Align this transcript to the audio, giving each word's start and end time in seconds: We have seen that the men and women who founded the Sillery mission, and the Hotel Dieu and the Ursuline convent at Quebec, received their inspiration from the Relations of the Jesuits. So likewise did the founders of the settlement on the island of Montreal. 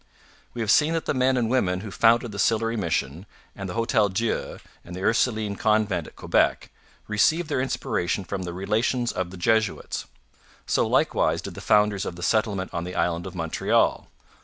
We 0.55 0.61
have 0.61 0.71
seen 0.71 0.93
that 0.93 1.05
the 1.05 1.13
men 1.13 1.37
and 1.37 1.47
women 1.47 1.81
who 1.81 1.91
founded 1.91 2.31
the 2.31 2.39
Sillery 2.39 2.75
mission, 2.75 3.27
and 3.55 3.69
the 3.69 3.75
Hotel 3.75 4.09
Dieu 4.09 4.57
and 4.83 4.95
the 4.95 5.03
Ursuline 5.03 5.55
convent 5.55 6.07
at 6.07 6.15
Quebec, 6.15 6.71
received 7.07 7.49
their 7.49 7.61
inspiration 7.61 8.23
from 8.23 8.41
the 8.41 8.51
Relations 8.51 9.11
of 9.11 9.29
the 9.29 9.37
Jesuits. 9.37 10.07
So 10.65 10.87
likewise 10.87 11.39
did 11.39 11.53
the 11.53 11.61
founders 11.61 12.03
of 12.07 12.15
the 12.15 12.23
settlement 12.23 12.73
on 12.73 12.83
the 12.83 12.95
island 12.95 13.27
of 13.27 13.35
Montreal. 13.35 14.07